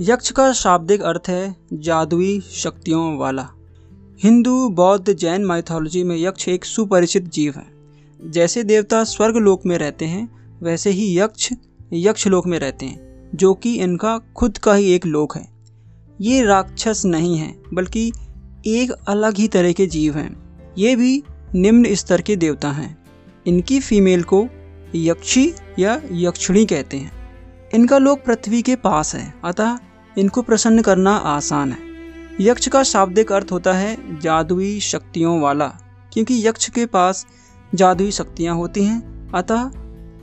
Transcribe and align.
यक्ष 0.00 0.30
का 0.30 0.52
शाब्दिक 0.52 1.02
अर्थ 1.02 1.22
है 1.28 1.56
जादुई 1.72 2.40
शक्तियों 2.40 3.16
वाला। 3.16 3.48
हिंदू, 4.22 4.68
बौद्ध, 4.68 5.12
जैन 5.12 5.44
माइथोलॉजी 5.44 6.04
में 6.04 6.16
यक्ष 6.16 6.48
एक 6.48 6.64
सुपरिचित 6.64 7.22
जीव 7.22 7.54
है। 7.56 7.66
जैसे 8.30 8.62
देवता 8.64 9.04
स्वर्ग 9.04 9.36
लोक 9.36 9.66
में 9.66 9.78
रहते 9.78 10.04
हैं, 10.04 10.28
वैसे 10.62 10.90
ही 10.90 11.18
यक्ष 11.18 11.52
यक्ष 11.92 12.26
लोक 12.26 12.46
में 12.46 12.58
रहते 12.58 12.86
हैं, 12.86 13.30
जो 13.34 13.54
कि 13.54 13.74
इनका 13.74 14.18
खुद 14.18 14.58
का 14.58 14.74
ही 14.74 14.92
एक 14.92 15.06
लोक 15.06 15.36
है। 15.36 15.48
ये 16.20 16.42
राक्षस 16.42 17.02
नहीं 17.04 17.38
है, 17.38 17.62
बल्कि 17.74 18.12
एक 18.66 18.90
अलग 18.90 19.36
ही 19.36 19.48
तरह 19.48 19.72
के 19.72 19.86
जीव 19.86 20.16
हैं। 20.16 20.58
ये 20.78 20.96
भी 20.96 21.22
निम्न 21.54 21.94
स्तर 21.94 22.20
के 22.20 22.36
देवता 22.36 22.70
हैं। 22.70 23.04
इनकी 23.46 23.80
फीमेल 23.80 24.22
को 24.22 24.46
यक्षी 24.94 25.52
या 25.78 26.00
यक्षिणी 26.12 26.66
कहते 26.66 26.96
हैं। 26.96 27.24
इनका 27.74 27.98
लोक 27.98 28.18
पृथ्वी 28.18 28.62
के 28.62 28.76
पास 28.76 29.14
है, 29.14 29.34
अतः 29.44 29.78
इनको 30.18 30.42
प्रसन्न 30.42 30.82
करना 30.82 31.16
आसान 31.16 31.72
है। 31.72 31.78
यक्ष 32.40 32.68
का 32.68 32.82
शाब्दिक 32.82 33.32
अर्थ 33.32 33.52
होता 33.52 33.72
है 33.72 34.20
जादुई 34.20 34.80
शक्तियों 34.80 35.40
वाला, 35.40 35.66
क्योंकि 36.12 36.46
यक्ष 36.48 36.68
के 36.68 36.86
पास 36.86 37.26
जादुई 37.74 38.10
शक्तियाँ 38.10 38.54
होती 38.56 38.84
हैं। 38.84 39.30
अतः 39.30 39.68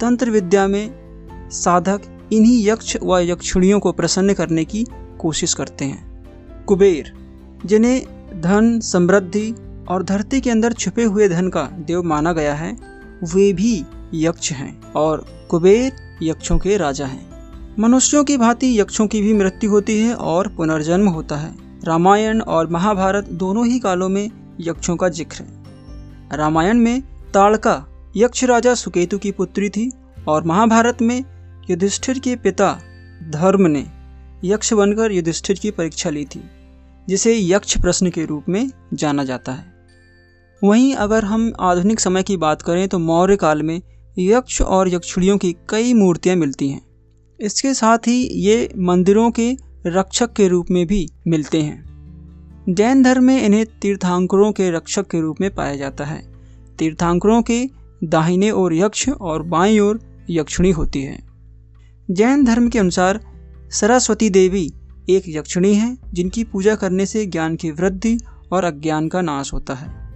तंत्र 0.00 0.30
विद्या 0.30 0.66
में 0.66 1.48
साधक 1.50 2.00
इन्हीं 2.32 2.68
यक्ष 2.68 2.96
व 3.02 3.18
यक्षिणियों 3.18 3.80
को 3.80 3.92
प्रसन्न 3.92 4.34
करने 4.34 4.64
की 4.64 4.86
कोशिश 5.18 5.54
करते 5.54 5.84
हैं। 5.84 6.64
कुबेर, 6.64 7.12
जिन्हें 7.66 8.00
धन, 8.40 8.80
समृद्धि 8.80 9.54
और 9.88 10.02
धरती 10.02 10.40
के 10.40 10.50
अंदर 10.50 10.72
छुपे 10.72 11.04
हुए 11.04 11.28
धन 11.28 11.48
का 11.48 11.62
देव 11.62 12.02
माना 12.02 12.32
गया 12.32 12.54
है, 12.54 12.72
वे 13.24 13.52
भी 13.52 13.84
यक्ष 14.14 14.52
हैं 14.52 14.92
और 14.92 15.26
कुबेर 15.50 15.92
यक्षों 16.22 16.58
के 16.58 16.76
राजा 16.76 17.06
हैं। 17.06 17.37
मनुष्यों 17.78 18.22
की 18.24 18.36
भांति 18.36 18.68
यक्षों 18.78 19.06
की 19.06 19.20
भी 19.22 19.32
मृत्यु 19.32 19.70
होती 19.70 19.96
है 19.98 20.14
और 20.14 20.48
पुनर्जन्म 20.48 21.08
होता 21.08 21.36
है। 21.36 21.50
रामायण 21.84 22.40
और 22.42 22.68
महाभारत 22.68 23.28
दोनों 23.32 23.66
ही 23.66 23.78
कालों 23.78 24.08
में 24.08 24.30
यक्षों 24.60 24.96
का 24.96 25.08
ज़िक्र 25.08 25.42
है। 25.42 26.36
रामायण 26.36 26.78
में 26.78 27.00
ताड़का 27.34 27.74
यक्ष 28.16 28.42
राजा 28.44 28.74
सुकेतु 28.74 29.18
की 29.18 29.30
पुत्री 29.32 29.68
थी 29.68 29.90
और 30.28 30.44
महाभारत 30.44 31.02
में 31.02 31.22
युधिष्ठिर 31.70 32.18
के 32.18 32.34
पिता 32.36 32.72
धर्म 33.30 33.66
ने 33.66 33.84
यक्ष 34.44 34.72
बनकर 34.72 35.12
युधिष्ठिर 35.12 35.58
की 35.58 35.70
परीक्षा 35.70 36.10
ली 36.10 36.24
थी, 36.24 36.42
जिसे 37.08 37.38
यक्ष 37.38 37.76
प्रश्न 37.78 38.10
के 38.10 38.24
रूप 38.24 38.48
में 38.48 38.70
जाना 38.94 39.24
जाता 39.24 39.52
है। 39.52 39.66
वहीं 40.62 40.94
अगर 40.96 41.24
हम 41.24 41.52
आधुनिक 41.60 42.00
समय 42.00 42.22
की 42.22 42.36
बात 42.38 42.62
करें 42.62 42.86
तो 42.88 42.98
मौर्य 42.98 43.36
काल 43.36 43.62
में 43.62 43.80
यक्ष 44.16 44.60
और 44.62 44.88
यक्षिणियों 44.88 45.38
की 45.38 45.56
कई 45.68 45.94
मूर्तियाँ 45.94 46.36
मिलती 46.36 46.68
हैं। 46.68 46.86
इसके 47.40 47.74
साथ 47.74 47.98
ही 47.98 48.22
ये 48.22 48.72
मंदिरों 48.78 49.30
के 49.30 49.56
रक्षक 49.86 50.32
के 50.32 50.48
रूप 50.48 50.66
में 50.70 50.86
भी 50.86 51.08
मिलते 51.26 51.62
हैं। 51.62 51.88
जैन 52.68 53.02
धर्म 53.02 53.24
में 53.24 53.42
इन्हें 53.42 53.66
तीर्थांकरों 53.66 54.52
के 54.52 54.70
रक्षक 54.70 55.10
के 55.10 55.20
रूप 55.20 55.36
में 55.40 55.54
पाया 55.54 55.76
जाता 55.76 56.04
है। 56.04 56.32
तीर्थांकरों 56.78 57.42
के 57.42 57.70
दाहिने 58.04 58.50
ओर 58.50 58.74
यक्ष 58.74 59.08
और 59.08 59.42
बाईं 59.42 59.80
ओर 59.80 60.26
यक्षिणी 60.30 60.70
होती 60.70 61.02
है। 61.02 61.22
जैन 62.10 62.44
धर्म 62.44 62.68
के 62.68 62.78
अनुसार 62.78 63.20
सरस्वती 63.70 64.30
देवी 64.30 64.72
एक 65.10 65.22
यक्षिणी 65.28 65.74
है, 65.74 65.98
जिनकी 66.12 66.44
पूजा 66.44 66.74
करने 66.74 67.06
से 67.06 67.26
ज्ञान 67.26 67.56
की 67.56 67.70
वृद्धि 67.70 68.18
और 68.52 68.64
अज्ञान 68.64 69.08
का 69.08 69.20
नाश 69.20 69.52
होता 69.52 69.74
है। 69.74 70.12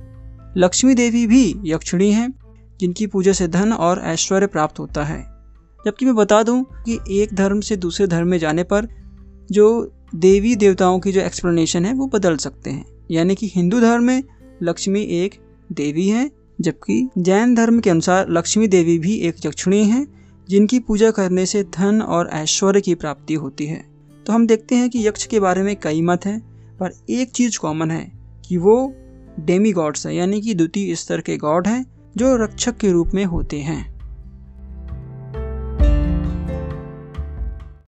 लक्ष्मी 0.56 0.94
देवी 0.94 1.26
भी 1.26 1.54
यक्षिणी 1.64 2.12
हैं, 2.12 2.34
जिनकी 2.80 3.06
पूजा 3.06 3.32
से 3.32 3.48
धन 3.48 3.72
और 3.72 4.00
ऐश्वर्य 4.04 4.46
प्राप्त 4.46 4.78
होता 4.78 5.04
है। 5.04 5.31
जबकि 5.86 6.04
मैं 6.04 6.14
बता 6.14 6.42
दूँ 6.42 6.64
कि 6.64 6.98
एक 7.10 7.34
धर्म 7.34 7.60
से 7.60 7.76
दूसरे 7.76 8.06
धर्म 8.06 8.28
में 8.28 8.38
जाने 8.38 8.62
पर 8.62 8.88
जो 9.50 9.92
देवी 10.14 10.56
देवताओं 10.56 11.00
की 11.00 11.12
जो 11.12 11.20
एक्सप्लेनेशन 11.20 11.84
है, 11.84 11.94
वो 11.94 12.06
बदल 12.06 12.36
सकते 12.36 12.70
हैं। 12.70 12.86
यानी 13.10 13.34
कि 13.34 13.52
हिंदू 13.54 13.80
धर्म 13.80 14.04
में 14.04 14.24
लक्ष्मी 14.62 15.02
एक 15.02 15.34
देवी 15.72 16.08
है, 16.08 16.30
जबकि 16.60 17.08
जैन 17.18 17.54
धर्म 17.54 17.80
के 17.80 17.90
अनुसार 17.90 18.26
लक्ष्मी 18.30 18.68
देवी 18.68 18.98
भी 18.98 19.14
एक 19.14 19.34
यक्षिणी 19.46 19.84
हैं, 19.84 20.06
जिनकी 20.48 20.78
पूजा 20.78 21.10
करने 21.10 21.46
से 21.46 21.62
धन 21.62 22.02
और 22.02 22.30
ऐश्वर्य 22.32 22.80
की 22.80 22.94
प्राप्ति 22.94 23.34
होती 23.34 23.66
है। 23.66 23.84
तो 24.26 24.32
हम 24.32 24.46
देखते 24.46 24.74
हैं 24.74 24.90
कि 24.90 25.08
यक्ष 25.08 25.26
के 25.26 25.40
बारे 25.40 25.62
में 25.62 25.76
कई 25.76 26.02
मत 26.02 26.26
हैं, 26.26 26.40
पर 26.80 26.90
एक 27.10 27.30
चीज़ 27.30 27.58
कॉमन 27.58 27.90
है 27.90 28.12
कि 28.48 28.56
वो 28.56 28.94
डेमी 29.40 29.72
गॉड्स 29.72 30.06
हैं, 30.06 30.14
यानी 30.14 30.40
कि 30.40 30.54
द्वितीय 30.54 30.94
स्तर 30.94 31.20
के 31.20 31.36
गॉड 31.36 31.66
हैं, 31.66 31.86
जो 32.16 32.36
रक्षक 32.36 32.76
के 32.76 32.92
रूप 32.92 33.10
में 33.14 33.24
होते 33.24 33.58
हैं। 33.58 33.91